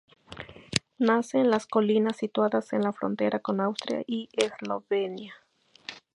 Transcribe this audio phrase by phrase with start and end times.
[0.97, 5.35] Nace en las colinas situadas en la frontera con Austria y Eslovenia.